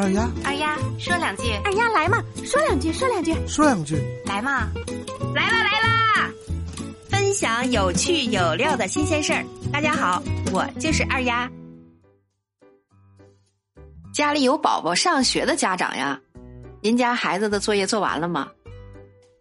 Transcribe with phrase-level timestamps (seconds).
[0.00, 4.70] 二丫，二丫说两句，二丫来嘛，说两句，说两句，说两句，来嘛，
[5.34, 6.30] 来啦来啦！
[7.10, 9.44] 分享有趣有料的新鲜事儿。
[9.70, 10.22] 大家好，
[10.54, 11.50] 我就是二丫。
[14.14, 16.18] 家里有宝宝上学的家长呀，
[16.80, 18.48] 您家孩子的作业做完了吗？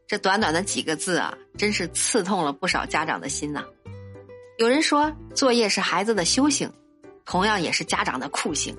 [0.10, 3.64] 这短短的几个字啊，真是刺痛了不少家长的心呐。
[4.58, 6.70] 有人说，作业是孩子的修行，
[7.24, 8.76] 同样也是家长的酷刑。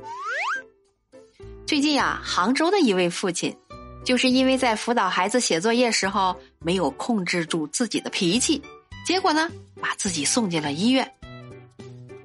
[1.70, 3.56] 最近啊，杭州的一位父亲，
[4.05, 8.61] 就是因为在辅导孩子写作业时候没有控制住自己的脾气，
[9.06, 9.48] 结果呢，
[9.80, 11.09] 把自己送进了医院。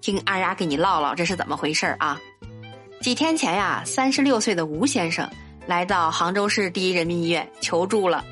[0.02, 2.20] 听二丫给你唠唠，这是怎么回事啊？
[3.02, 5.30] 几天前呀，三十六岁的吴先生
[5.68, 8.26] 来到杭州市第一人民医院求助了，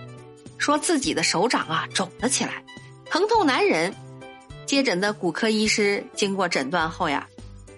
[0.57, 2.63] 说自己的手掌啊肿了起来，
[3.05, 3.93] 疼痛难忍。
[4.65, 7.27] 接诊的骨科医师经过诊断后呀，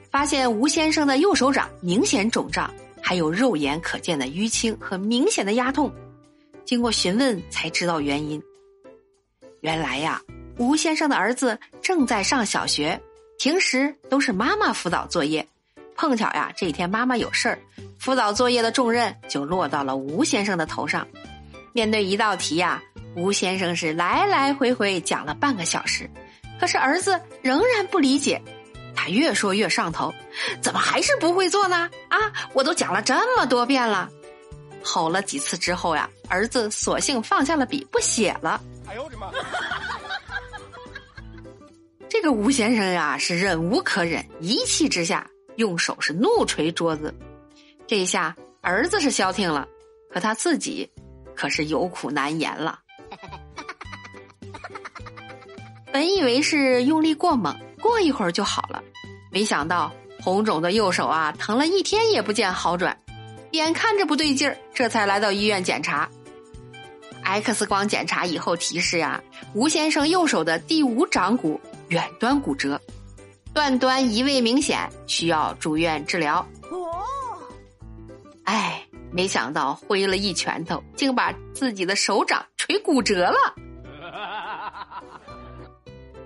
[0.09, 2.73] 发现吴先生的右手掌明显肿胀。
[3.07, 5.93] 还有肉眼可见的淤青和明显的压痛，
[6.65, 8.41] 经过询问才知道原因。
[9.61, 10.19] 原来呀，
[10.57, 12.99] 吴先生的儿子正在上小学，
[13.37, 15.47] 平时都是妈妈辅导作业，
[15.95, 17.59] 碰巧呀这一天妈妈有事儿，
[17.99, 21.07] 辅导作业的重任就落到了吴先生的头上。
[21.73, 22.81] 面对一道题呀，
[23.15, 26.09] 吴先生是来来回回讲了半个小时，
[26.59, 28.41] 可是儿子仍然不理解。
[29.07, 30.13] 越说越上头，
[30.61, 31.89] 怎么还是不会做呢？
[32.09, 32.17] 啊，
[32.53, 34.09] 我都讲了这么多遍了，
[34.83, 38.59] 吼了几次之后呀，儿子索性放下了笔，不写了。
[38.87, 39.31] 哎呦我的妈！
[42.09, 47.13] 这个吴先生呀，是忍无可忍，一气之下用手是怒捶桌子。
[47.87, 49.67] 这一下儿子是消停了，
[50.11, 50.89] 可他自己
[51.35, 52.79] 可是有苦难言了。
[55.91, 57.55] 本以为是用力过猛，
[57.87, 58.83] 过一会儿就好了。
[59.31, 59.91] 没想到
[60.21, 62.97] 红肿的右手啊，疼了一天也不见好转，
[63.51, 66.09] 眼看着不对劲儿，这才来到医院检查。
[67.23, 69.21] X 光检查以后提示呀，
[69.53, 71.59] 吴先生右手的第五掌骨
[71.89, 72.79] 远端骨折，
[73.53, 76.45] 断端移位明显，需要住院治疗。
[76.69, 77.03] 哦，
[78.43, 83.55] 哎，没想到挥了一拳头，竟把自己的手掌捶骨折了。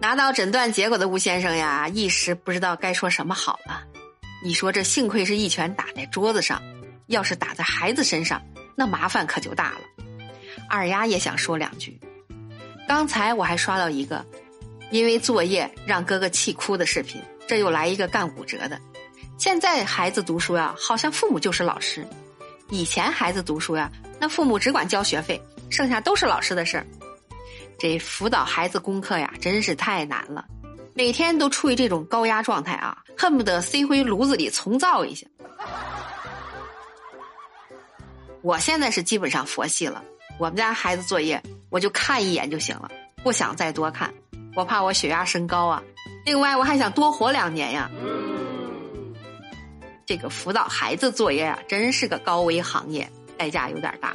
[0.02, 3.84] 拿到诊断结果的吴先生呀，一时不知道该说什么好了。
[4.42, 6.62] 你说这幸亏是一拳打在桌子上，
[7.08, 8.42] 要是打在孩子身上，
[8.76, 9.82] 那麻烦可就大了。
[10.70, 12.00] 二丫也想说两句。
[12.88, 14.26] 刚才我还刷到一个，
[14.90, 18.80] 因为作业让哥哥气哭的视频，这又来一个干骨折的。
[19.38, 22.04] 现在孩子读书呀，好像父母就是老师；
[22.70, 26.88] 以前孩子读书呀，那父母只管交学费，剩下都是老师的事儿。
[27.80, 30.46] 这辅导孩子功课呀，真是太难了，
[30.94, 35.26] 每天都处于这种高压状态啊，恨不得塞回炉子里重造一下。
[38.42, 40.04] 我现在是基本上佛系了，
[40.38, 42.92] 我们家孩子作业我就看一眼就行了，
[43.24, 44.14] 不想再多看，
[44.56, 45.82] 我怕我血压升高啊。
[46.26, 47.90] 另外，我还想多活两年呀。
[50.06, 54.14] 这个辅导孩子作业啊，真是个高危行业，代价有点大。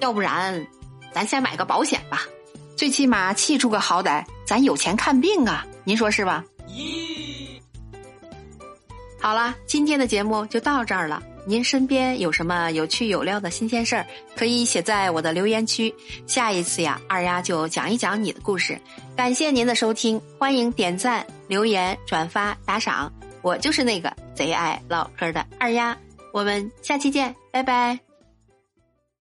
[0.00, 0.66] 要不然，
[1.12, 2.22] 咱先买个保险吧。
[2.76, 5.66] 最起码气出个好歹，咱有钱看病啊！
[5.84, 6.44] 您说是吧？
[6.68, 7.60] 咦，
[9.20, 11.22] 好了，今天的节目就到这儿了。
[11.46, 15.94] 您身边有什么有趣有料的新鲜事儿，可以写在我的留言区。
[16.26, 18.80] 下一次呀，二丫就讲一讲你的故事。
[19.14, 23.12] 感谢您的收听，欢迎点赞、留言、转发、打赏。
[23.42, 25.96] 我就是那个贼爱唠嗑的二丫，
[26.32, 28.03] 我们下期见，拜拜。